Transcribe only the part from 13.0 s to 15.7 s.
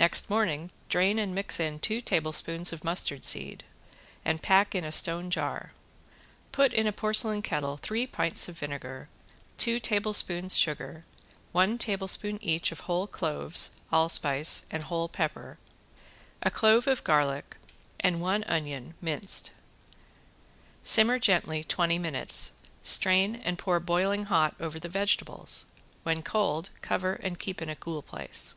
cloves, allspice and whole pepper,